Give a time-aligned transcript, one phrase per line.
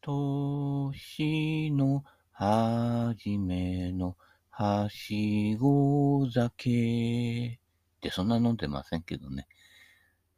[0.00, 4.16] 年の初めの
[4.50, 7.58] はしご酒。
[7.98, 9.46] ってそんな飲んでませんけどね。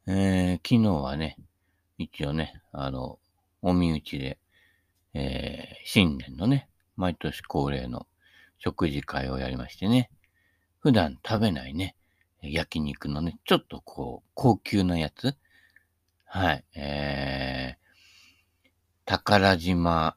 [0.07, 1.37] えー、昨日はね、
[1.97, 3.19] 一応ね、あの、
[3.61, 4.39] お身内で、
[5.13, 6.67] えー、新年のね、
[6.97, 8.07] 毎年恒例の
[8.57, 10.09] 食事会をやりましてね、
[10.79, 11.95] 普段食べないね、
[12.41, 15.35] 焼肉のね、ちょっとこう、高級なやつ、
[16.25, 17.80] はい、えー、
[19.11, 20.15] 宝島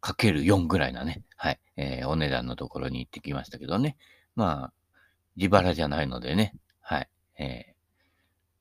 [0.00, 3.96] かける4ぐらいなね、はい、えー、お値段のところに行ってきましたけどね、
[4.34, 4.72] まあ、
[5.36, 7.74] 自腹じゃないのでね、はい、えー、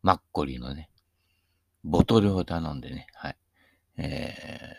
[0.04, 0.92] マッコリのね、
[1.84, 3.38] ボトルを頼んでね、はい。
[3.98, 4.76] え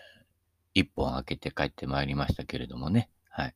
[0.77, 3.55] ー、一本開けて帰ってまいりましたけれどもね、はい。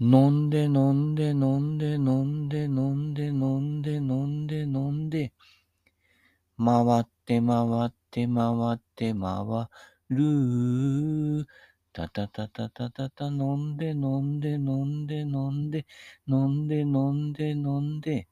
[0.00, 5.32] 飲んで飲んで飲んで飲んで飲んで飲んで飲んで飲んで、
[6.58, 9.68] 回って回って回って回
[10.08, 11.46] る。
[11.92, 15.86] たたたたたたた飲んで飲んで飲んで飲んで
[16.26, 18.26] 飲んで飲んで飲んで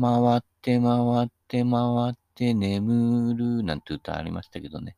[0.00, 4.96] 回って回って回って眠るなんて歌ありましたけどね。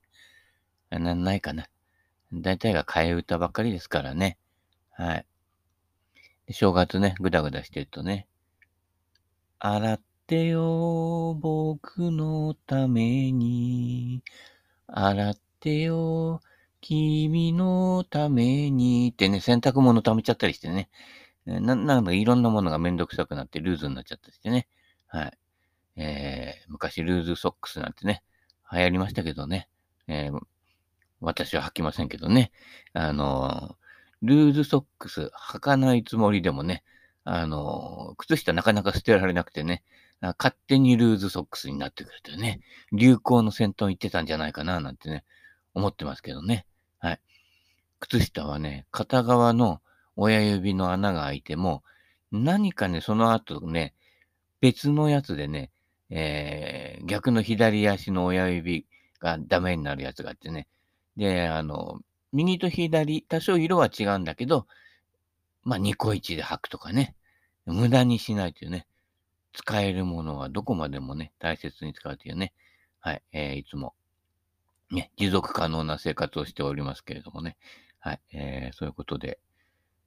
[0.91, 1.69] な、ないかな。
[2.34, 4.37] 大体が替え歌ばっかりですからね。
[4.91, 5.27] はい。
[6.50, 8.27] 正月ね、ぐだぐだしてるとね。
[9.59, 14.24] 洗ってよ、僕のために。
[14.88, 16.41] 洗ってよ、
[16.80, 19.08] 君のために。
[19.12, 20.91] ってね、洗濯物溜めちゃったりしてね。
[21.44, 24.66] な、なんかいろんなものがめんどくさくなってルーズになっちゃったりしてね。
[25.06, 25.38] はい。
[25.94, 28.24] えー、昔ルーズソックスなんてね、
[28.72, 29.69] 流行りましたけどね。
[30.08, 30.41] えー、
[31.20, 32.50] 私は履きませんけどね。
[32.94, 33.77] あの
[34.22, 36.82] ルーズソックス履かないつもりでもね、
[37.28, 39.82] あの靴下なかなか捨てられなくてね、
[40.38, 42.60] 勝手にルーズソックスになってくるとね、
[42.92, 45.24] 流行の先頭に行ってたんじゃないかな、なんてね、
[45.74, 46.66] 思ってますけどね。
[47.00, 47.20] はい。
[47.98, 49.80] 靴下はね、片側の
[50.14, 51.82] 親指の穴が開いても、
[52.31, 53.92] 何かね、その後ね、
[54.60, 55.72] 別のやつでね、
[56.10, 58.86] えー、逆の左足の親指
[59.19, 60.69] がダメになるやつがあってね。
[61.16, 61.98] で、あの、
[62.32, 64.69] 右と左、多少色は違うんだけど、
[65.66, 67.16] まあ、ニコイチで履くとかね。
[67.66, 68.87] 無駄にしないというね。
[69.53, 72.53] 使えるものはどこまでもね、大切に使うというね。
[73.00, 73.22] はい。
[73.32, 73.94] えー、いつも、
[74.93, 77.56] ね、持続可能な生活をしておりますけれどもね。
[77.99, 78.21] はい。
[78.32, 79.41] えー、そういうことで、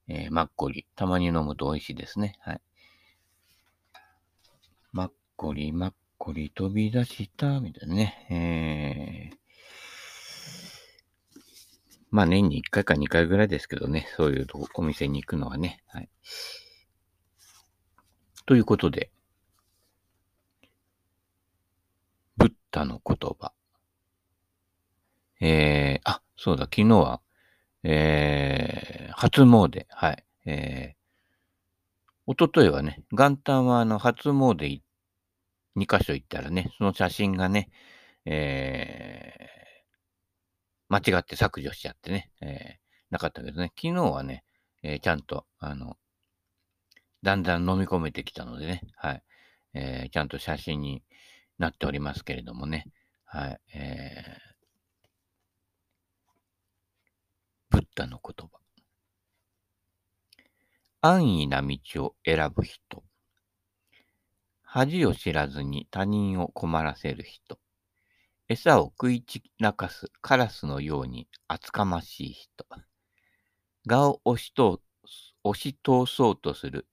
[0.07, 2.37] えー、マッコリ、たまに飲むと美味しいですね。
[2.39, 2.61] はい。
[4.93, 8.27] マッコリ、マッコリ飛び出した、みたいなね。
[8.31, 9.37] えー、
[12.11, 15.83] まあ年に1回か2回ぐらいですけどね、そういうお店に行くのはね。
[15.87, 16.09] はい。
[18.45, 19.11] ということで、
[22.37, 23.53] ブッダの言葉。
[25.41, 27.21] えー、あ、そうだ、昨日は、
[27.83, 30.25] えー、初詣、はい。
[30.45, 30.95] え
[32.25, 34.81] おとといはね、元旦はあの、初詣
[35.75, 37.69] 2箇所行ったらね、その写真がね、
[38.25, 39.58] えー、
[40.89, 42.77] 間違って削除しちゃってね、えー、
[43.11, 44.43] なかったけどね、昨日はね、
[44.83, 45.97] えー、ちゃんと、あの、
[47.21, 49.23] だんだん飲み込めてきたのでね、はい、
[49.73, 51.03] えー、ちゃんと写真に
[51.57, 52.85] なっておりますけれどもね、
[53.25, 54.49] はい、えー、
[57.69, 58.59] ブッダの言葉。
[61.01, 63.03] 安易な道を選ぶ人。
[64.63, 67.59] 恥を知らずに他人を困らせる人。
[68.49, 72.65] 餌を食い散らかすカラスのように厚かましい人。
[73.85, 74.79] 蛾を押し通
[75.43, 76.87] 押し通そうとする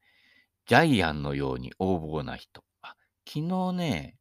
[0.67, 2.63] ジャイアンのように横暴な人。
[2.83, 2.95] あ
[3.27, 4.19] 昨日ね、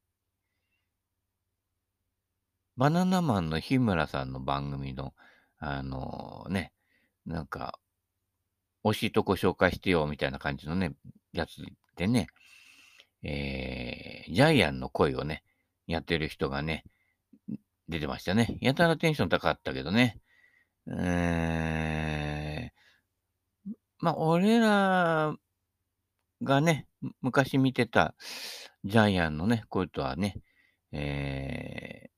[2.78, 5.14] バナナマンの日村さんの番組の、
[5.60, 6.72] あのー、ね、
[7.26, 7.80] なんか、
[8.86, 10.94] 惜しとこ紹介してよ、みたいな感じのね、
[11.34, 11.58] やつ
[11.98, 12.28] でね、
[13.24, 15.44] えー、ジャイアンの声をね、
[15.86, 16.86] やってる人がね、
[17.90, 18.58] 出てましたね。
[18.62, 20.20] やたらテンション高かったけどね。
[20.88, 25.36] えー、まあ、俺ら
[26.44, 26.88] がね、
[27.22, 28.16] 昔見てた
[28.84, 30.42] ジャイアンのね、声とはね、
[30.92, 32.10] え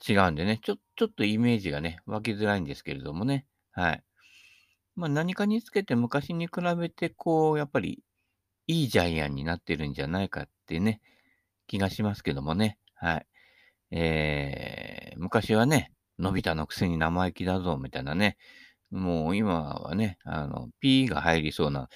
[0.00, 3.46] ー、違うんでね、ちょ、ちょっとイメージがね、湧きづらいんですけれどもね。
[3.72, 4.04] はい。
[4.96, 8.02] まあ、何かにつけて昔に比べて、こう、やっぱり、
[8.66, 11.00] いいジャイアンになってるんじゃないかってね、
[11.66, 12.78] 気がしますけどもね。
[12.94, 13.26] はい。
[13.96, 18.36] えー、昔はね、のび太のくせに生意気だぞ、みたいなね。
[18.90, 21.88] もう今はね、あの、P が入りそうな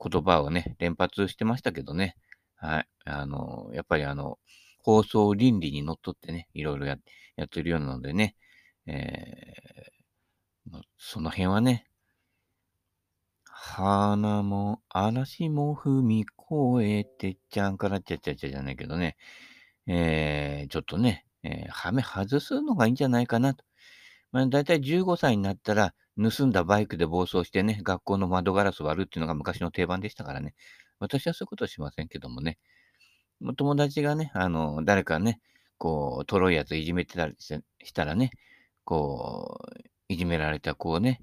[0.00, 2.14] 言葉をね、連発してましたけどね。
[2.54, 2.88] はい。
[3.04, 4.38] あの、やっぱりあの、
[4.78, 6.98] 放送倫理にのっとってね、いろいろや
[7.36, 8.36] やってるようなのでね、
[8.86, 11.86] えー、その辺はね、
[13.44, 16.28] 花も嵐も踏み越
[16.82, 19.16] えてちゃんからちゃちゃちゃじゃないけどね、
[19.86, 23.64] えー、ちょっとね、えー、はめ外すのがいいんじゃないかなと。
[24.32, 30.54] まあ、大体15歳になったら、盗んだバイクで暴走してね、学校の窓ガラス割るっていうのが昔の定番でしたからね。
[30.98, 32.58] 私はそういうことしませんけどもね。
[33.56, 35.40] 友達がね、あの、誰かね、
[35.78, 38.30] こう、とろいやついじめてたりしたらね、
[38.84, 41.20] こう、いじめられた子をね、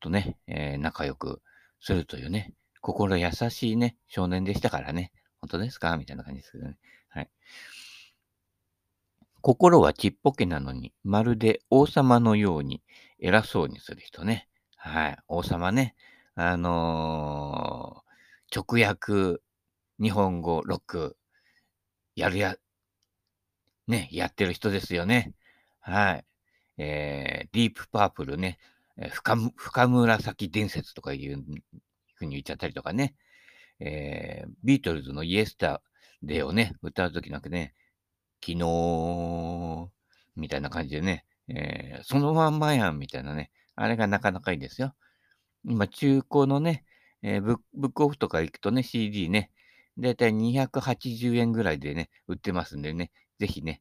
[0.00, 1.42] とね、えー、仲良く
[1.80, 5.12] するというね、心優しいね、少年でしたからね。
[5.40, 5.96] 本当ですか？
[5.96, 6.76] みたいな感じですけどね。
[7.08, 7.30] はい。
[9.40, 12.82] 心はちっぽけなのに、まるで王様のように
[13.20, 14.48] 偉そうにする人ね。
[14.76, 15.18] はい。
[15.28, 15.94] 王様ね。
[16.34, 19.40] あのー、直訳、
[20.00, 21.16] 日本語、ロック、
[22.14, 22.56] やるや、
[23.86, 25.34] ね、やってる人ですよね。
[25.80, 26.24] はい。
[26.78, 28.58] えー、ディープパープルね、
[29.10, 31.42] 深深紫伝説とかいう
[32.14, 33.14] ふうに言っちゃったりとかね。
[33.80, 35.82] えー、ビートルズのイエスタ
[36.22, 37.74] デーをね、歌うときなんかね、
[38.44, 39.90] 昨日、
[40.36, 43.50] みたいな感じでね、えー、そのまんまやん、みたいなね。
[43.74, 44.94] あれがなかなかいいですよ。
[45.64, 46.84] 今、中古のね、
[47.22, 49.50] えー、ブックオフとか行くとね、CD ね、
[49.98, 53.80] だいたい280円ぐらいでね、売ってますんでね、ぜひね、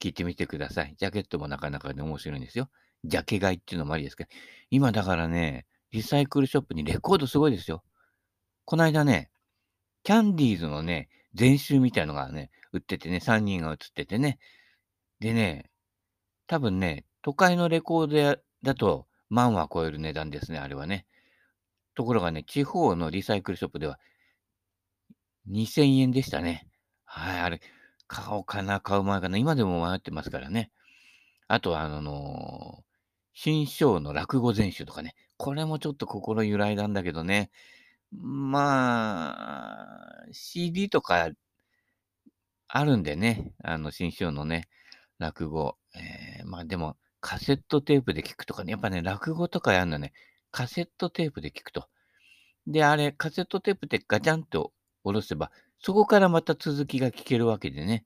[0.00, 0.94] 聞いてみてください。
[0.98, 2.68] ジャケットもなかなかね、面白いんですよ。
[3.04, 4.30] ジャケ買いっていうのもありですけど、
[4.70, 7.82] 今だからね、リサイクルショップにレコードすごいですよ。
[8.64, 9.30] この間ね、
[10.02, 14.38] キャンディーズのね、全集みたいのがね、売っててね、3人が写っててね。
[15.20, 15.70] でね、
[16.46, 21.06] 多分ね、都会のレコードだと万は超える値段ですね、あれはね。
[21.94, 23.98] ところがね、地方のリサイクルショップでは
[25.50, 26.68] 2000円でしたね。
[27.04, 27.60] はい、あれ、
[28.06, 29.38] 買おうかな、買う前かな。
[29.38, 30.70] 今でも迷ってますからね。
[31.48, 32.82] あとは、あのー、
[33.34, 35.14] 新章の落語全集とかね。
[35.36, 37.50] これもちょっと心揺らいだんだけどね。
[38.12, 39.86] ま
[40.22, 41.30] あ、CD とか
[42.68, 44.68] あるんでね、あの、新章のね、
[45.18, 45.76] 落語。
[45.94, 50.12] えー、まあでも、カセットテープで聞くとかね、やっぱね、落語とかやるのね、
[50.50, 51.88] カセットテープで聞くと。
[52.66, 54.72] で、あれ、カセットテープでガチャンと
[55.02, 55.50] 下ろせば、
[55.80, 58.04] そこからまた続きが聞けるわけでね。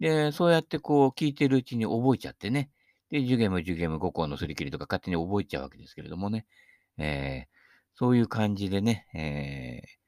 [0.00, 2.70] で、そうやってこう聞いてるうちに覚えちゃってね。
[3.10, 6.46] で、ジュゲム、ジュゲム、5個のすり切りとか勝手に覚えちゃうわけですけれどもね。
[6.98, 7.58] えー、
[7.94, 9.98] そういう感じでね、えー、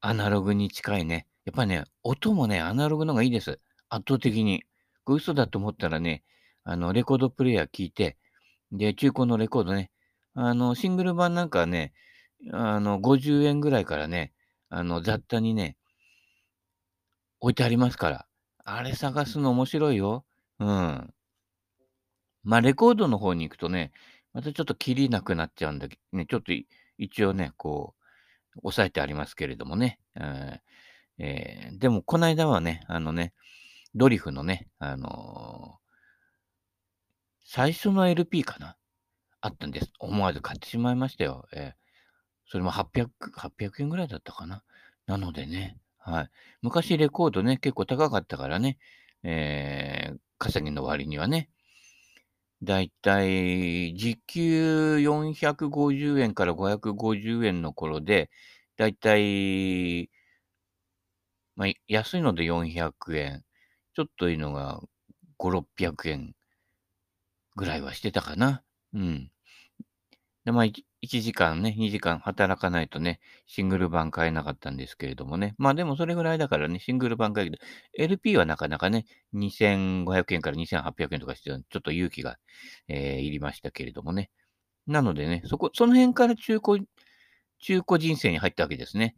[0.00, 1.26] アナログに近いね。
[1.50, 3.58] やっぱりね、音もね、アナログの方がいいです。
[3.88, 4.62] 圧倒的に。
[5.02, 6.22] これ嘘だと思ったらね、
[6.62, 8.18] あの、レコードプレイヤー聞いて、
[8.70, 9.90] で、中古のレコードね、
[10.34, 11.92] あの、シングル版なんかね、
[12.52, 14.32] あの、50円ぐらいからね、
[14.68, 15.76] あの、雑多にね、
[17.40, 18.26] 置いてありますから。
[18.64, 20.24] あれ探すの面白いよ。
[20.60, 21.12] うん。
[22.44, 23.90] まあ、レコードの方に行くとね、
[24.32, 26.52] またちょっと切りなくなっちゃうんだけど、ね、ちょっと
[26.96, 27.96] 一応ね、こ
[28.54, 29.98] う、押さえてありますけれどもね。
[30.14, 30.69] えー
[31.22, 33.34] えー、でも、この間はね、あのね、
[33.94, 35.90] ドリフのね、あのー、
[37.44, 38.76] 最初の LP かな？
[39.42, 39.92] あったんです。
[39.98, 41.46] 思わず買ってしまいましたよ。
[41.52, 41.72] えー、
[42.46, 44.62] それも800、800円ぐらいだったかな？
[45.06, 46.30] なのでね、はい。
[46.62, 48.78] 昔レコードね、結構高かったからね、
[49.22, 51.50] えー、稼ぎの割にはね、
[52.62, 58.30] だいたい時給450円から550円の頃で、
[58.76, 60.10] だいたい、
[61.60, 63.44] まあ、安いので400円、
[63.94, 64.80] ちょっといいのが
[65.38, 66.34] 5、600円
[67.54, 68.62] ぐらいはしてたかな。
[68.94, 69.30] うん。
[70.46, 75.54] で、まあ、1時間ね、2時間働かないとね、シングル版買えなかったんですけれどもね。
[75.58, 82.38] まあでもそれぐらいだからね、シングル版買えるけど、LP はなかなかね、2500円から2800円とかして、ちょっと勇気が、
[82.88, 84.30] えー、いりましたけれどもね。
[84.86, 86.86] なのでね、そこ、その辺から中古、
[87.58, 89.14] 中古人生に入ったわけですね。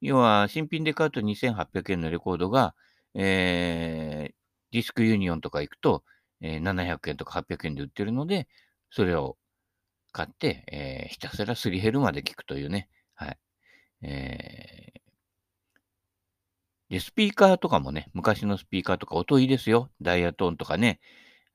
[0.00, 2.74] 要は、新品で買うと2800円のレコードが、
[3.14, 4.34] えー、
[4.72, 6.04] ディスクユニオンとか行くと、
[6.40, 8.48] えー、700円とか800円で売ってるので、
[8.90, 9.36] それを
[10.12, 12.88] 買って、えー、ひたすらすり減るまで聞くというね。
[13.14, 13.38] はい。
[14.02, 19.90] えー、で、スピーカーとかもね、昔のスピーカーとか音いいですよ。
[20.00, 21.00] ダイヤトーンとかね。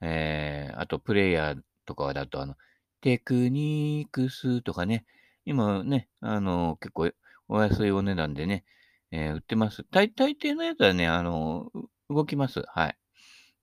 [0.01, 2.55] えー、あとプレイヤーとかだと、あの、
[3.01, 5.05] Technics とかね。
[5.45, 7.11] 今ね、あの、結構
[7.51, 8.63] お安いお値段でね、
[9.11, 9.83] えー、売ってます。
[9.91, 11.69] 大抵のやつはね、あの、
[12.09, 12.63] 動きます。
[12.65, 12.97] はい。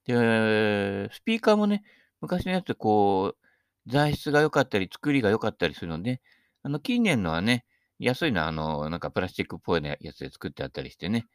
[0.05, 1.83] で、スピーカーもね、
[2.21, 6.21] 昔のやつこう、材質が良かったり、作りが良かったりするので、
[6.63, 7.65] あの、近年のはね、
[7.99, 11.27] 安いのは、あの、なんかプラスチックっぽいやつで作ってあったりしてね、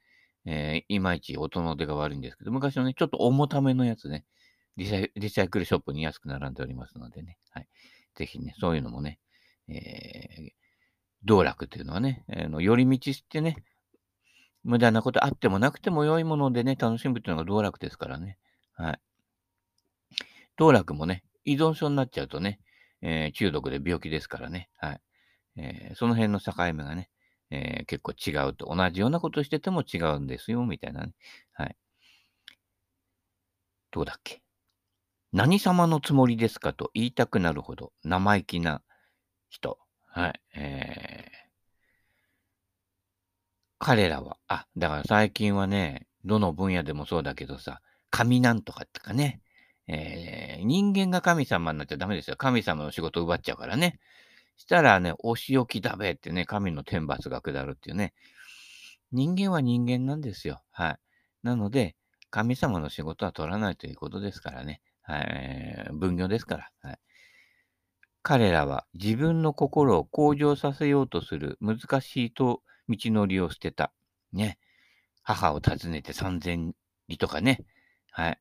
[0.46, 4.26] えーいまいち音の出が悪いんですけど、昔のね、ちょっと重ためのやつね、
[4.78, 7.68] リサイリサイクルショップに安く並んでおりますのでね、はい。
[8.16, 9.20] ぜひね、そういうのもね、
[9.70, 10.63] えー
[11.26, 13.64] 道楽っていうのはね、あの寄り道してね、
[14.64, 18.38] 無駄なことあってもなくても良いものでね、楽しむっていうのが道楽ですからね。
[18.74, 19.00] はい。
[20.56, 22.60] 道楽もね、依存症になっちゃうとね、
[23.02, 24.70] えー中毒で病気ですからね。
[24.78, 25.02] はい。
[25.58, 27.10] えーその辺の境目がね、
[27.50, 28.74] えー結構違うと。
[28.74, 31.14] 同じようなことしてても違うんですよ、みたいなね。
[31.54, 31.76] はい。
[33.92, 34.42] どうだっけ？
[35.34, 38.82] 何様のつもりですかと言いたくなるほど生意気な
[39.50, 39.80] 人。
[40.14, 40.42] はい。
[40.56, 41.44] えー
[43.80, 49.42] 彼らは、あ、だから最近はね、どの分野でもそうだけどさ、神なんとかってかね、
[49.88, 52.38] えー人間が神様になっちゃダメですよ。
[52.38, 54.00] 神様の仕事奪っちゃうからね。
[54.58, 58.14] したらね、お仕置きだべってね、神の天罰が下るっていうね。
[59.12, 60.62] 人間は人間なんですよ。
[60.72, 60.98] はい。
[61.44, 61.96] なので、
[62.30, 64.82] 神様の仕事は取らないということですからね。
[65.04, 65.90] はい。
[65.94, 66.72] 分業ですから。
[66.82, 67.00] はい。
[68.24, 73.92] 彼らは自分の心を向上させようとする難しいと道のりを捨てた。
[74.32, 74.58] ね。
[75.24, 76.74] 母を訪ねて三千
[77.10, 77.66] 里とかね。
[78.12, 78.40] はい。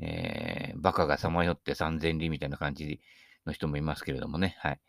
[0.00, 3.00] えー、バカがさまよって三千里みたいな感じ
[3.44, 4.56] の人もいますけれどもね。
[4.60, 4.80] はい。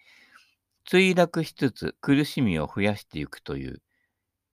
[0.87, 3.81] 墜落しつつ苦しみを増やしていくという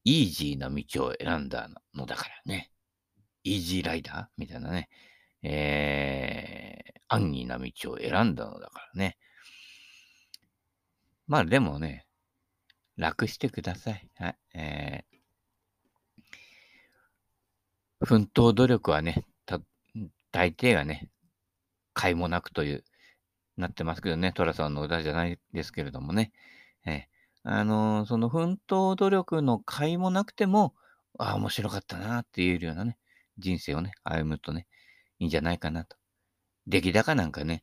[0.05, 2.71] イージーな道を選んだのだからね。
[3.45, 4.89] イージーライダーみたいなね。
[5.43, 9.19] えー、安易な道を選んだのだからね。
[11.31, 12.07] まあでもね、
[12.97, 14.11] 楽してください。
[14.19, 14.37] はい。
[14.53, 19.61] えー、奮闘努力はね、た
[20.33, 21.09] 大抵がね、
[21.95, 22.85] 買いもなくという、
[23.57, 26.33] なってますけどね、寅さんの歌じゃないですけれどもね。
[26.85, 27.03] えー
[27.45, 30.75] あのーその奮闘努力の甲斐もなくても、
[31.17, 32.99] ああ、面白かったなって言えるようなね、
[33.39, 34.67] 人生をね、歩むとね、
[35.21, 35.97] いいんじゃないかなと。
[36.67, 37.63] 出来高なんかね、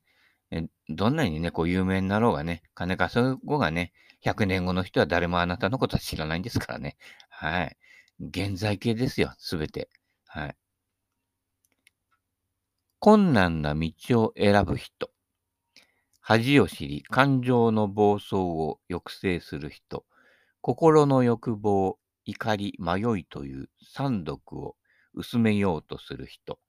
[0.90, 6.98] どんなにね、こう有名になろうがね、金稼ごうがね、100年後の人は誰もあなたのことは知らないんですからね。
[7.30, 7.78] はい。
[8.20, 9.90] 現在形ですよ、すべて。
[10.26, 10.56] はい。
[13.00, 15.12] 困難な道を選ぶ人。
[16.22, 20.06] 恥を知り、感情の暴走を抑制する人。
[20.62, 24.76] 心の欲望、怒り、迷いという三毒を
[25.14, 26.60] 薄めようとする人。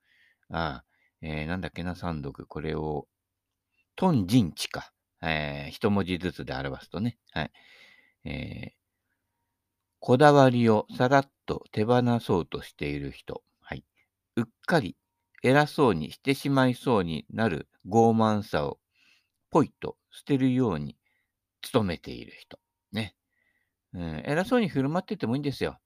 [0.50, 0.84] ああ、
[1.22, 2.46] えーなんだっけな、三毒。
[2.46, 3.08] これを、
[3.98, 4.92] トンジンチか。
[5.20, 7.18] えー一文字ずつで表すとね。
[7.32, 7.50] はい。
[8.24, 8.70] えー
[9.98, 13.42] こだわりをさらっと手放そうとしている人。
[13.60, 13.84] はい。
[14.36, 14.96] うっかり
[15.42, 18.78] 偉そうにしてしまいそうになる傲慢さを
[19.50, 20.96] ポイと捨てるように
[21.72, 22.60] 努めている人。
[22.92, 23.16] ね。
[23.94, 25.80] うん、偉そうに振る舞っててもいいんですよ。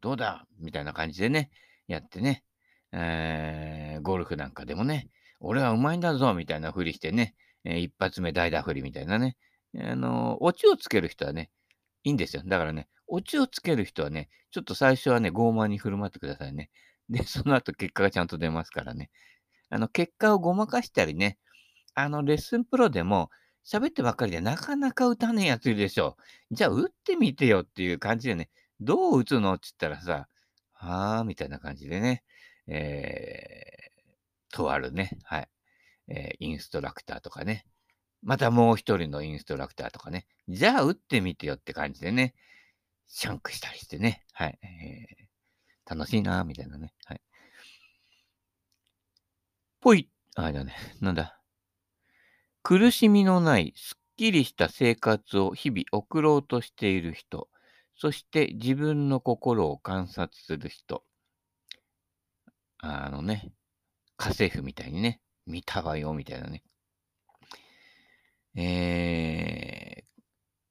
[0.00, 1.50] どうだみたいな感じでね、
[1.86, 2.44] やってね。
[2.92, 5.10] えーゴルフなんかでもね、
[5.40, 7.34] 俺はうまいんだぞみたいなふりしてね、
[7.68, 9.36] えー一発目代打振りみたいなね。
[9.76, 11.50] あのーオチをつける人はね、
[12.02, 12.42] いいんですよ。
[12.46, 16.70] だからね、オチをつける人はね、ちょっと最初はね、傲慢に振る舞ってくださいね。
[17.10, 19.10] で、その後結果がちゃんと出ますからね。
[19.70, 21.38] あの、結果をごまかしたりね、
[21.94, 23.30] あの、レッスンプロでも、
[23.64, 26.16] 喋ってばっかりでなかなか打たねえやついるでしょ。
[26.50, 30.28] じゃあ、打ってみてよっていう感じでね、どう打つのって言ったらさ、
[30.72, 32.24] はあ、みたいな感じでね、
[32.66, 35.48] えー、とあるね、はい、
[36.08, 37.66] えーインストラクターとかね、
[38.22, 42.34] またもう一人のインストラクターとかね、じゃあ打ってみてよって感じでね、
[43.06, 45.28] シャンクしたりしてね、はい、えー
[45.90, 47.20] 楽しいな、みたいなね、はい。
[49.80, 51.40] ぽい、あ、じゃね、なんだ。
[52.62, 57.48] 苦しみのない、すっきりした生活を日々送ろうとしている人、
[57.96, 61.04] そして自分の心を観察する人。
[62.80, 63.50] あのね、
[64.18, 66.62] 家政婦みたいにね、見たわよ、みたいなね。
[68.54, 70.22] えー、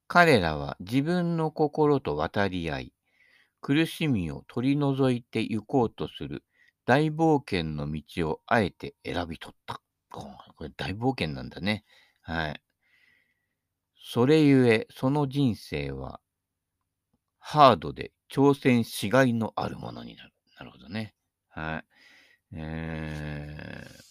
[0.06, 2.92] 彼らは自分の心と渡り合い、
[3.60, 6.44] 苦しみを取り除いて行こうとする
[6.86, 9.80] 大冒険の道をあえて選び取った。
[10.10, 11.84] これ大冒険なんだね。
[12.22, 12.62] はい。
[14.00, 16.20] それゆえ、その人生は、
[17.38, 20.32] ハードで挑戦しがいのあるものになる。
[20.58, 21.14] なるほどね。
[21.48, 21.84] はい。
[22.52, 24.02] えー、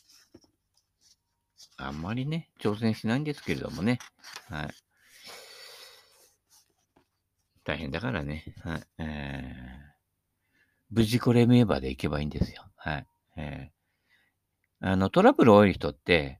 [1.77, 3.99] あんまりね、挑戦しないんですけれどもね。
[4.49, 4.69] はい。
[7.63, 8.55] 大変だからね。
[8.63, 8.83] はい。
[8.97, 12.63] えー、無事これ名馬で行けばいいんですよ。
[12.75, 13.07] はい。
[13.35, 16.39] えー、あの、トラブル多い人って、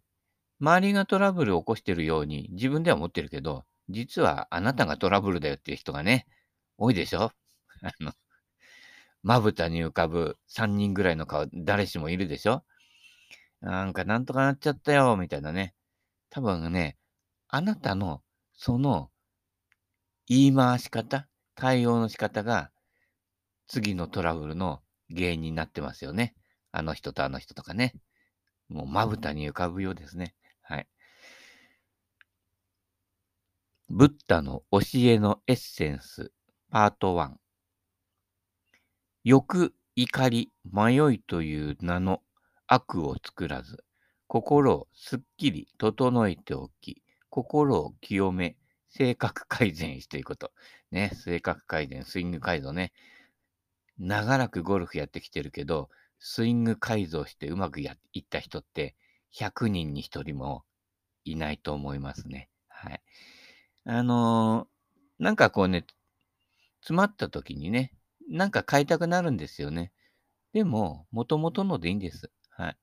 [0.60, 6.27] 周りがトラブルを起こしてるように自分では思ってるけど、実はあなたがトラブルだよっていう人がね、
[6.77, 7.32] 多いでしょ
[7.84, 8.12] あの、
[9.22, 12.63] まぶたに浮かぶ3人ぐらいの顔、誰しもいるでしょ
[13.62, 15.74] なんかなんとかなっちゃったよ、みたいなね。
[16.30, 16.98] 多分ね、
[17.48, 18.22] あなたの
[18.54, 19.10] その
[20.28, 22.72] 言い回し方、対応の仕方が
[23.68, 24.82] 次のトラブルの
[25.16, 26.36] 原因になってますよね。
[26.72, 27.94] あの人とあの人とかね。
[28.70, 30.36] もうまぶたに浮かぶようですね。
[30.62, 30.88] はい。
[33.90, 36.34] ブッダの教えのエッセンス、
[36.70, 37.36] パート1。
[39.24, 42.22] 欲、怒り、迷いという名の
[42.68, 43.84] 悪を作らず、
[44.28, 48.58] 心をすっきり整えておき、心を清め、
[48.90, 50.52] 性格改善していくこと。
[50.92, 52.94] ね、性格改善、スイング改造ね。
[53.98, 58.96] 長らくゴルフやってきてるけど、スイング改造してうまくやいった人って
[59.36, 60.64] 100人に1人も
[61.26, 62.50] いないと思いますね。
[62.68, 63.02] はい。
[63.86, 65.86] あのー、なんかこうね、
[66.82, 67.94] 詰まった時にね、
[68.30, 69.92] なんか買いたくなるんですよね。
[70.54, 72.32] でも、元々のでいいんです。
[72.58, 72.78] はい。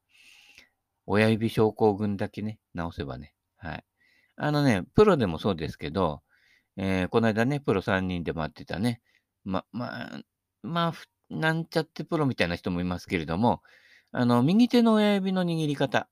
[1.06, 3.34] 親指症候群だけね、直せばね。
[3.56, 3.84] はい。
[4.36, 6.22] あのね、プロでもそうですけど、
[6.76, 9.00] えー、この間ね、プロ3人で待ってたね、
[9.44, 10.20] ま、まあ、
[10.62, 10.94] まあ、
[11.30, 13.62] なんちゃってプロみたいな人もいますけれども、
[14.12, 16.08] あの、右手の親指の握り方、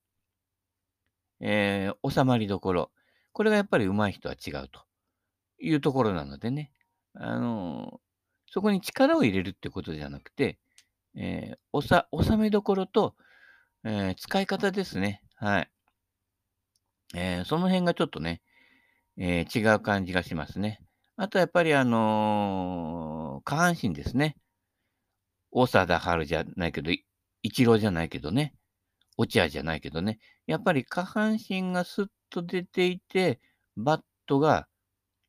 [1.41, 2.91] えー、収まりどころ、
[3.33, 4.83] これがやっぱり上手い人は違うと
[5.61, 6.73] いうところなのでね、
[7.15, 8.01] あの
[8.51, 10.59] そこに力を入れるってことじゃなくて、
[11.17, 13.15] えー、収めどころと、
[13.85, 15.23] えー、使い方ですね。
[15.37, 15.71] はい。
[17.15, 18.41] えー、その辺がちょっとね、
[19.17, 20.81] えー、違う感じがしますね。
[21.17, 24.37] あとやっぱりあのー、下半身ですね。
[25.53, 26.91] 長田春じゃないけど、
[27.43, 28.55] 一郎じゃないけどね。
[29.19, 30.19] 落合じゃないけどね。
[30.47, 33.41] やっぱり下半身がスッと出ていて、
[33.77, 34.67] バットが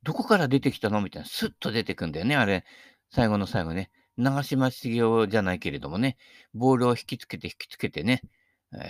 [0.03, 2.63] どこから出てきたのみたいな、スッと出てくんだよね、あれ。
[3.11, 3.91] 最後の最後ね。
[4.17, 6.17] 長嶋茂雄じゃないけれどもね、
[6.53, 8.21] ボールを引きつけて引きつけてね、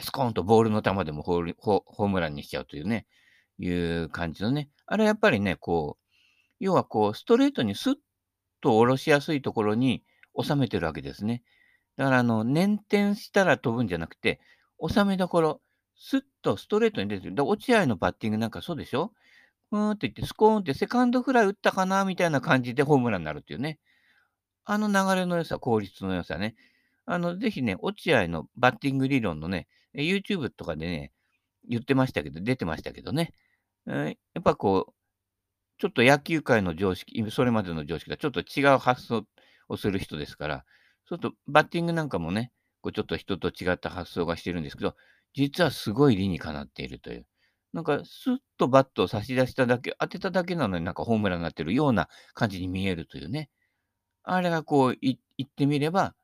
[0.02, 3.06] スコーンとボールの球でもホームランにしちゃうというね、
[3.60, 4.70] いう感じのね。
[4.86, 6.04] あれやっぱりね、こう、
[6.60, 7.96] 要はこう、ストレートにスッ
[8.62, 10.04] と下ろしやすいところに
[10.42, 11.44] 収めてるわけですね。
[11.98, 14.40] だから、あの、捻転したら飛ぶんじゃなくて、
[14.88, 15.62] 収めどころ、
[15.96, 17.36] スッとストレートに出てる。
[17.36, 19.12] だ落合のバッティングなんかそうでしょ？
[19.70, 23.80] ふーんって言って、スコーンってセカンドフライ打ったかなみたいな感じでホームランになるっていうね。
[24.66, 26.56] あの流れの良さ、効率の良さね。
[27.06, 31.12] あの、ぜひね、落合のバッティング理論のね、YouTube とかでね、
[31.68, 33.34] 言ってましたけど、出てましたけどね。
[33.86, 34.94] やっぱこう、
[35.80, 39.26] ちょっと野球界の常識、それまでの常識がちょっと違う発想
[39.68, 40.66] をする人ですから、
[41.08, 44.96] ちょっとバッティングなんかもね、こうちょっと人と違った発想がしてるんですけど、
[45.36, 47.26] 実はすごい理にかなっているという。
[47.74, 53.50] なんか、スッとバットを差し出しただけ、当てただけなのになんかホームランになってるような感じに見えるというね。
[54.24, 56.16] あれがこう、言ってみれば、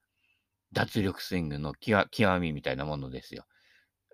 [0.73, 2.07] 脱力スイングの極
[2.39, 3.45] みみたいなものですよ。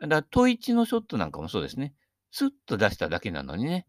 [0.02, 1.94] だから、トイチのショットなんかもそうですね。
[2.32, 3.86] スッと出しただけなのにね、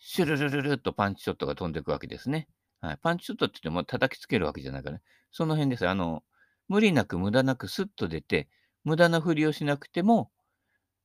[0.00, 2.48] シュルルルルっとパンチショットが飛んでいくわけですね。
[2.80, 2.98] はい。
[3.02, 5.02] パンチショットって言っても叩きつけるわけじゃないからね。
[5.32, 5.88] その辺です。
[5.88, 6.22] あの、
[6.68, 8.48] 無理なく無駄なくスッと出て、
[8.84, 10.30] 無駄な振りをしなくても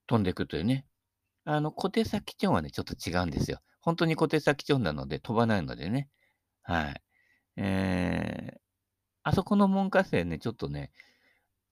[0.08, 0.86] 飛んでいくというね。
[1.46, 3.60] あの、小手先チョンはね、ちょっと違うんですよ。
[3.82, 6.10] 本当に小手先チョンなので飛ばないのでね。
[6.62, 7.02] はい。
[7.58, 8.58] えー、
[9.24, 10.92] あそこの門下生ね、ちょっとね、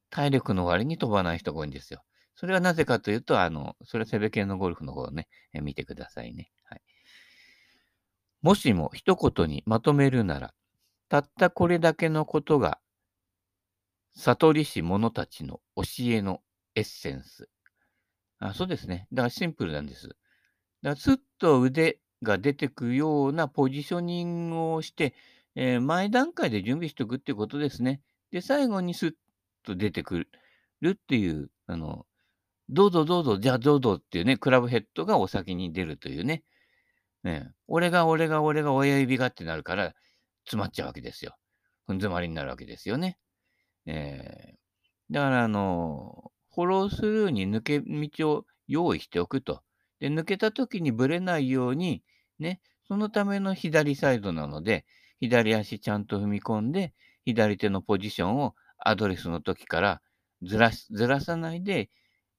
[0.09, 2.03] 体力の割に飛ばない人が多いんですよ。
[2.35, 6.51] それはなぜかというと、あの、それはセベ系のゴルフの方をね、え見てくださいね。
[6.63, 6.81] はい。
[8.41, 10.53] もしも一言にまとめるなら、
[11.09, 12.79] たったこれだけのことが、
[14.15, 16.41] 悟りし者たちの教えの
[16.75, 17.49] エッセンス。
[18.39, 19.07] あそうですね。
[19.13, 20.07] だからシンプルなんです。
[20.07, 20.17] だか
[20.81, 25.13] らスッと腕が出てくようなポジショニングをして、
[25.55, 28.01] えー、前段階で準備しておくっていうことですね。
[28.31, 29.13] で、最後にスッ
[29.63, 30.27] と出てく
[30.81, 32.05] るっていう、あの、
[32.69, 36.43] どうぞどうぞ、じゃあどうぞっていうね、クラブヘッドがお先に出るというね。
[37.23, 39.93] ね俺が俺が俺が親指がってなるから、
[40.45, 41.35] 詰まっちゃうわけですよ。
[41.85, 43.17] ふん詰まりになるわけですよね。
[43.85, 49.61] えー、だから、あの、フォロースルーに抜け道を用意しておくと。
[49.99, 52.03] で、抜けた時にぶれないように、
[52.39, 54.85] ね、そのための左サイドなので、
[55.21, 60.01] 左足ちゃんと踏み込んで、左手のポジションをアドレスの時から
[60.41, 61.89] ずらずらさないで、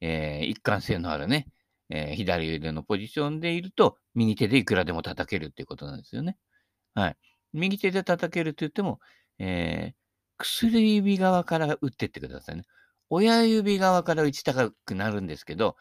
[0.00, 1.46] えー、一貫性のあるね、
[1.88, 6.36] えー、左腕のポジションでいると、右手でいくらでも叩けるっていうことなんですよね。
[6.94, 7.16] はい。
[7.52, 8.98] 右手で叩けるって言っても、
[9.38, 9.94] えー、
[10.38, 12.64] 薬指側から打ってってくださいね。
[13.10, 15.76] 親指側から打ちたくなるんですけど、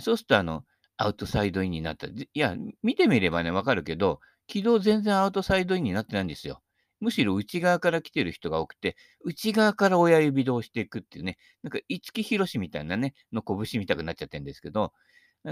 [0.00, 0.64] そうすると、あの、
[0.96, 2.08] アウトサイドインになった。
[2.08, 6.62] いや、見てみればね、わかるけど、軌道全然アウトサイドインになってないんですよ。
[7.00, 14.92] むしろ内側から来てる人が多くて、内側から親指で押していくっていうね、なんか五木ひろしみたいなね、の拳みたくなっちゃってるんですけど、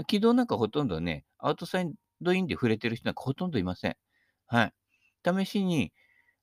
[0.07, 3.95] 軌道なんかほとんどね、アウトサイドインで触れてる人なんかほとんどいません。
[4.47, 4.73] はい。
[5.25, 5.93] 試しに、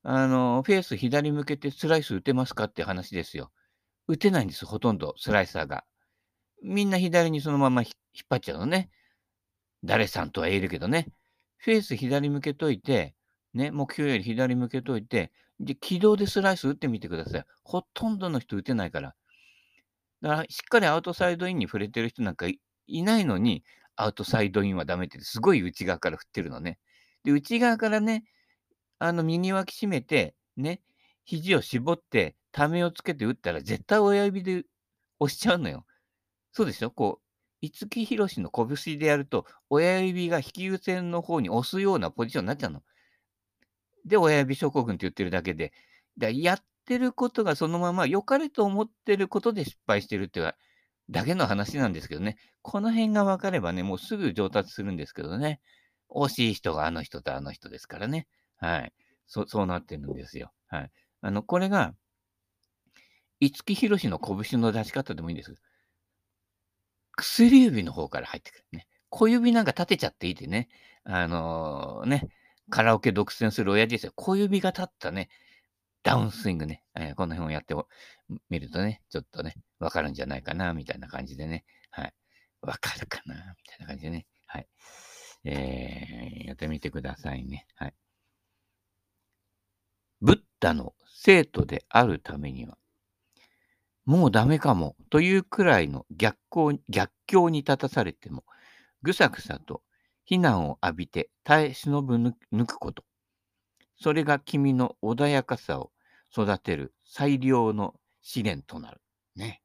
[0.02, 3.50] あの、フェース左向けてスライス打てますかって話ですよ。
[4.06, 5.84] 打てないんです、ほとんど、スライサーが。
[6.62, 7.92] みんな左にそのまま引っ
[8.28, 8.90] 張っちゃうのね。
[9.82, 11.08] 誰さんとは言えるけどね。
[11.64, 13.14] フェース左向けといて、
[13.54, 17.44] ね、目標より左向けといて、で、軌道でスライス打ってみてください。
[17.62, 19.14] ほとんどの人打てないから。
[20.20, 23.64] だから、しっかりアウトサイドインに触れてる人なんかいないのに、
[23.96, 26.78] アウトサイドインはダメって、すごい内側から振ってるのね。
[27.22, 28.24] で、内側からね、
[28.98, 30.82] あの、右脇締めて、ね、
[31.24, 34.64] 肘を絞って、ためをつけて打ったら、絶対親指で
[35.18, 35.86] 押しちゃうのよ。
[36.52, 36.90] そうでしょ？
[36.90, 37.20] こ、
[37.64, 42.82] 五木ひろしの拳でやると、親指が引き寄せの方に押すようなポジションになっちゃうの。
[44.04, 45.72] で、親指症候群って言ってるだけで、
[46.18, 50.54] だやってることがそのまま良かれと思ってることで失敗してるっていう
[51.10, 52.36] だけの話なんですけどね。
[52.62, 55.60] この辺が分かればね、もうすぐ上達するんですけどね。
[56.10, 58.26] 惜しい人があの人とあの人ですからね。
[58.56, 58.92] はい。
[59.26, 60.52] そそうなってるんですよ。
[60.66, 60.90] はい。
[61.22, 61.94] あの、これが、
[63.40, 65.54] 五木ひろしの拳の出し方でもいいんです。
[67.16, 68.86] 薬指の方から入ってくるね。
[69.08, 70.68] 小指なんか立てちゃっていいでね。
[71.04, 72.28] あのー、ね、
[72.70, 74.12] カラオケ独占する親父ですよ。
[74.16, 75.28] 小指が立ったね、
[76.02, 77.74] ダウンスイングね、えー、この辺をやって
[78.50, 81.64] みるとね、ちょっとね、わかるんじゃないかな、みたいな感じでね。
[81.90, 82.14] はい。
[82.62, 84.26] わかるかな、みたいな感じでね。
[84.46, 84.66] はい。
[85.44, 87.66] えー、やってみてくださいね。
[87.76, 87.94] はい。
[90.20, 92.78] ブッダの生徒であるためには、
[94.04, 98.44] もうダメかもというくらいの逆行逆境に立たされても、
[99.02, 99.82] ぐさぐさと
[100.24, 103.04] 非難を浴びて耐え忍ぶ抜くこと。
[103.96, 105.90] それが君の穏やかさを
[106.32, 109.00] 育てる最良の試練となる。
[109.36, 109.62] ね。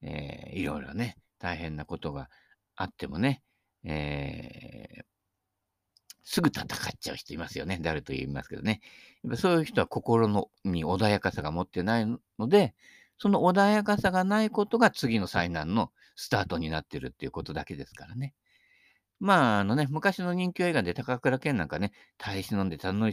[0.00, 2.30] えー、いろいろね、大変なことが
[2.76, 3.42] あってもね、
[3.84, 5.04] えー、
[6.22, 6.66] すぐ戦っ
[6.98, 7.78] ちゃう人いますよね。
[7.80, 8.80] 誰と言いますけどね。
[9.24, 12.74] やっぱそういう人は心のに穏やかさが持ってないので、
[13.18, 18.34] その穏やかさがないことが次の災難のスタートになってるっていうことだけですからね。
[19.20, 23.10] まあ、あのね、昔の人気映画で高倉健なんかね、大死飲んで、たの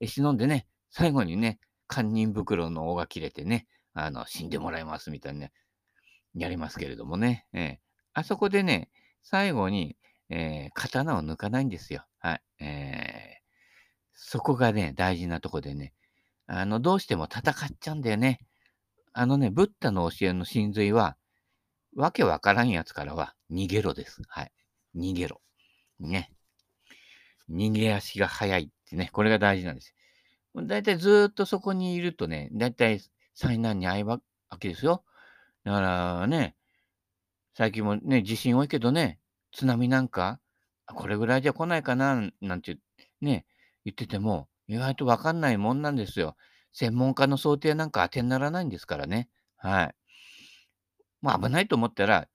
[0.00, 5.52] え死んでね、最後にね、堪忍袋の尾が切れてね、あの、死んでもらいますみたいなね、
[6.34, 7.76] やりますけれどもね、えー、
[8.12, 8.90] あそこでね、
[9.22, 9.96] 最後に、
[10.28, 12.04] えー、刀を抜かないんですよ。
[12.18, 12.42] はい。
[12.64, 13.42] えー、
[14.14, 15.94] そこがね、大事なとこでね、
[16.46, 18.40] あの、どうしても戦っちゃうんだよね。
[19.18, 21.16] あのね、ブッダの教えの真髄は、
[21.96, 24.20] わけわからんやつからは逃げろです。
[24.28, 24.52] はい。
[24.94, 25.40] 逃げろ。
[25.98, 26.30] ね。
[27.50, 29.94] 逃げ足が速いってね、これが大事なんです。
[30.54, 33.00] だいたいずっとそこにいるとね、だいたい
[33.32, 34.20] 災難に遭いわ
[34.60, 35.02] けですよ。
[35.64, 36.54] だからね、
[37.54, 39.18] 最近もね、地震多いけどね、
[39.50, 40.40] 津波なんか、
[40.84, 42.76] これぐらいじゃ来ないかな、なんて
[43.22, 43.46] ね、
[43.86, 46.36] 言ってても、意外とわかんないもんなんですよ。
[46.76, 49.30] 専門家の想定なんか当てにならないんですからね。
[49.56, 49.94] はい。
[51.22, 52.28] もう危ないと思ったら、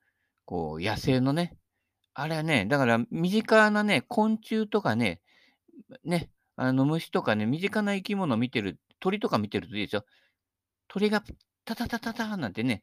[0.46, 1.56] こう、野生のね、
[2.12, 5.20] あれはね、だから身近なね、昆虫とかね、
[6.02, 10.04] ね、あの虫とかね、身近な生き物を見てる、鳥とか見てるといいですよ。
[10.88, 11.22] 鳥が
[11.64, 12.82] タタタタタなんてね、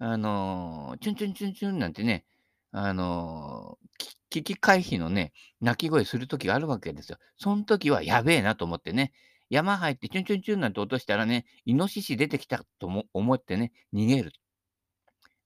[0.00, 2.24] あのー、チュンチュンチュンチュンなんてね、
[2.72, 7.18] あのー、危機回避のね、鳴き声するときがあるわけですよ。
[7.36, 9.12] その時はやべえなと思ってね、
[9.50, 14.32] 山入ってチュンチュンチュンなんて落としたらね、イノシシ出てきたとも思ってね、逃げる。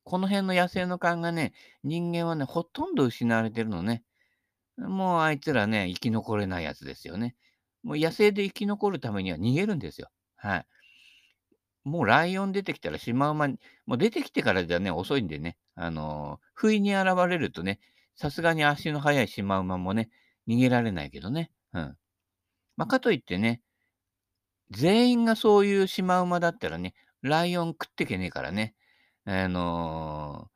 [0.05, 4.05] この辺の野生の勘がね、人間はね、ほとんど失われてるのね。
[4.77, 7.35] もうあいつらね、生き残れないやつですよね。
[7.83, 10.11] もう野生で生き残るためには逃げるんですよ。
[10.37, 10.67] はい。
[11.85, 17.81] もうライオン出てきたらシマウマに、もう出てきてからじゃね、遅いんでね、あのー、不意に現れるとね、
[18.17, 20.11] さすがに足の速いシマウマもね、
[20.49, 21.51] 逃げられないけどね。
[21.73, 21.97] うん。
[22.77, 23.61] まあ、かといってね、
[24.70, 28.74] 全員がそういうシマウマだったらね、ライオン食ってけねえからね。
[29.24, 30.55] あのー、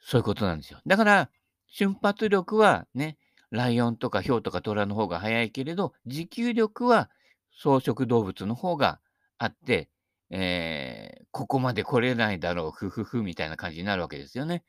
[0.00, 0.80] そういうことなんですよ。
[0.86, 1.30] だから、
[1.66, 3.16] 瞬発力はね、
[3.50, 7.10] ライオンとかヒョウとかトラの方が速いけれど、持久力は
[7.56, 9.00] 草食動物の方が
[9.38, 9.88] あって、
[10.30, 14.64] えー、ここまで来れないだろう、ふふふみたいな感じになるわけですよね。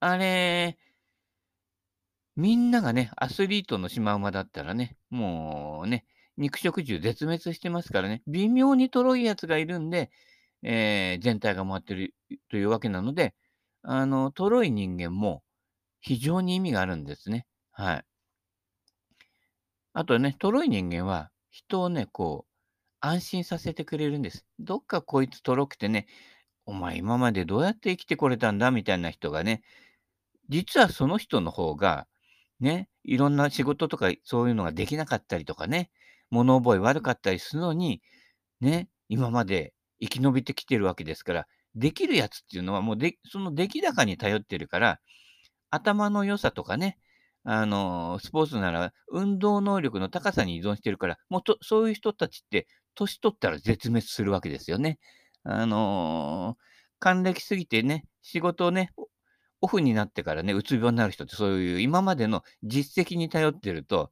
[0.00, 0.78] あれ、
[2.36, 10.10] みんながね、アスリートのシマウマだったらね、もうね、肉食獣絶滅してますからね、微妙にとろいやつがいるんで、
[10.62, 12.14] えー、全体が回ってる
[12.48, 13.34] というわけなので、
[13.82, 15.42] あの、とろい人間も
[16.00, 17.46] 非常に意味があるんですね。
[17.70, 18.04] はい。
[19.92, 22.52] あとね、とろい人間は、人をね、こう、
[23.00, 24.46] 安心させてくれるんです。
[24.58, 26.06] どっかこいつとろくてね、
[26.64, 28.70] お前今までどうやって生きてこれたんだ？
[28.70, 29.62] みたいな人がね、
[30.48, 32.06] 実はその人の方が、
[32.62, 35.90] ね、いろんな仕事とかそういうのができなかったりとかね、
[36.30, 38.02] 物覚え悪かったりするのに、
[38.60, 45.00] ね、今まで生き延びてきてるわけですから、できるやつっていうのはもうで、その出来高に頼ってるから、
[45.70, 46.98] 頭の良さとかね、
[47.44, 54.98] あの、スポーツなら運動能力の高さに依存してるから、もうとそういう人たちって、年取ったら絶滅するわけですよね。
[55.44, 56.56] あの、
[57.00, 58.92] 還暦過ぎてね、仕事をね、
[59.62, 64.10] オフになってからね、うつ病になる人ってそういう今までの実績に頼ってると、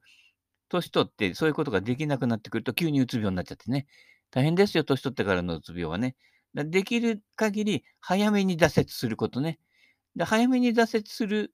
[0.70, 3.86] 年取ってそういうことができなくなってくると急にうつ病になっちゃってね。
[4.30, 6.16] 大変ですよ、年取ってからのうつ病はね。
[6.54, 9.58] できる限り早めに挫折することね。
[10.16, 11.52] で早めに挫折する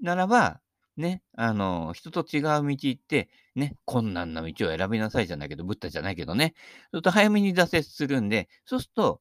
[0.00, 0.60] ならば、
[0.96, 6.54] ね、あの、人と違う道行って、ね、困難な道を選びなさいじゃないけど、ブッダじゃないけどね。
[6.56, 9.20] そうすると早めに挫折するんで、そうすると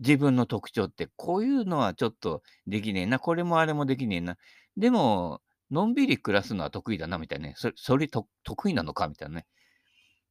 [0.00, 4.36] 自分の特徴って、こういうのはちょっとできねえな、これもあれもできねえな。
[4.76, 7.54] でも、のんびり暮らすのは得意だな、みたいなね。
[7.56, 9.46] そそれと得意なのかみたいなね。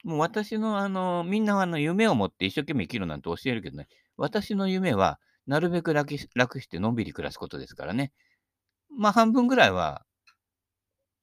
[0.03, 8.11] もう私のあの、みんなあの夢を持って一生懸命生きるなんて教えるけどね、私の夢はなるべく楽し楽してのんびり暮らすことですからね。
[8.97, 10.05] まあ半分ぐらいは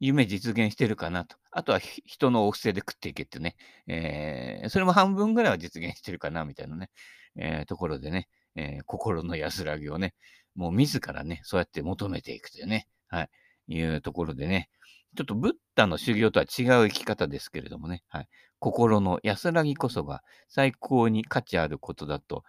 [0.00, 1.36] 夢実現してるかなと。
[1.52, 3.56] あとはひ人のお布施で食っていけってね。
[3.86, 6.90] えーそれも半分ぐらいは実現してるかなみたいなね、
[7.36, 10.14] えーところでね、えー心の安らぎをね、
[10.54, 13.28] もう自らね、そうやって求めていくというね、はい、
[13.68, 14.68] いうところでね、
[15.16, 22.44] ちょっとブッダの修行とは違う生き方ですけれどもね、はい、心の安らぎこそが最高に価値あることだと、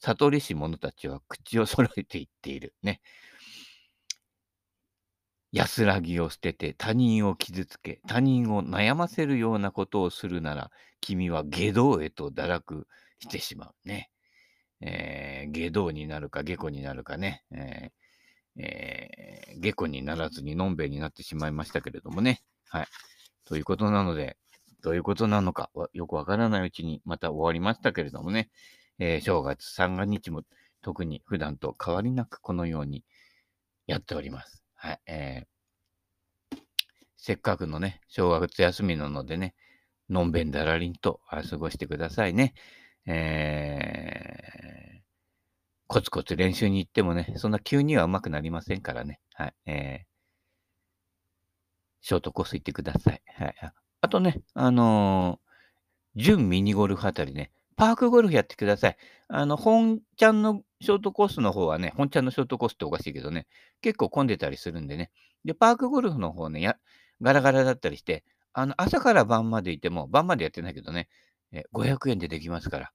[0.00, 3.00] 悟りし者たちは口を揃えて言っているね。
[5.52, 10.70] 安らぎを捨てて他人を傷つけ、他人を悩ませるようなことをするなら、
[11.00, 12.88] 君は下道へと堕落
[13.20, 14.10] してしまうね。
[14.84, 22.42] えー下道になるか下戸になるかね、えーえー下戸にならずにのんべえになってしまいましたけれどもね。
[22.68, 22.86] はい。
[23.46, 24.36] ということなので、
[24.82, 28.50] どういうことなのかわよくわからないうちにまた終わりましたけれどもね。
[28.98, 30.42] えー正月三が日も
[30.82, 33.04] 特に普段と変わりなくこのように
[33.86, 34.62] やっております。
[34.74, 35.00] はい。
[35.06, 35.54] えー
[37.16, 39.54] せっかくのね、正月休みなのでね、
[40.10, 42.52] のんべんだらりんと過ごしてくださいね。
[43.06, 44.73] えー
[45.86, 49.20] コツコツ練習に行ってもね、そんな急には上手くなりませんからね。
[49.34, 49.54] はい。
[49.66, 50.06] えー
[52.00, 53.22] ショートコース行ってください。
[53.36, 53.54] はい。
[54.00, 55.44] あとね、あのー
[56.16, 58.96] 準ミニゴルフあたりね、パークゴルフやってください。
[59.28, 63.46] あの、本ちゃんのショートコースの方はね、本ちゃんのショートコースっておかしいけどね、
[63.80, 65.10] 結構混んでたりするんでね。
[65.44, 66.78] で、パークゴルフの方ね、や
[67.20, 71.08] ガラガラだったりして、あの、朝から晩までいても、晩までやってないけどね、
[71.52, 72.92] え500円でできますから。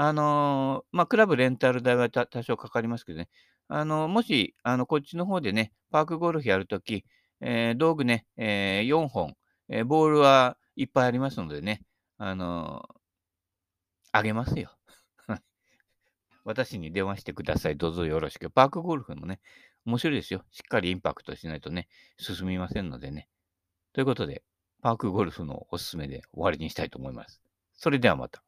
[0.00, 3.28] あのまあ、クラブレンタル代は多少かかりますけどね、
[3.66, 7.04] あのもし、あの、こっちの方でね、パークゴルフやるとき、
[7.40, 9.34] えー道具ね、え4本、
[9.68, 11.82] えーボールはいっぱいありますのでね、
[12.16, 12.88] あの
[14.12, 14.70] あげますよ。
[16.44, 17.76] 私に電話してください。
[17.76, 18.50] どうぞよろしく。
[18.50, 19.40] パークゴルフもね、
[19.84, 20.44] 面白いですよ。
[20.52, 23.28] しっかりインパクトしないとね、進みませんのでね。
[23.92, 24.44] ということで、
[24.80, 27.42] パークゴルフのおすすめで終わりにしたいと思います。
[27.74, 28.44] それではまた。